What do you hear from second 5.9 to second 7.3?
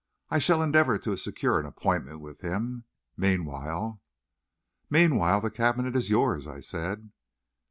is yours," I said.